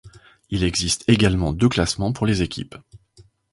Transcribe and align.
Il 0.49 0.63
existe 0.63 1.03
également 1.07 1.53
deux 1.53 1.69
classements 1.69 2.11
pour 2.11 2.25
les 2.25 2.41
équipes. 2.41 2.75